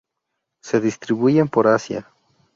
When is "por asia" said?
1.47-2.09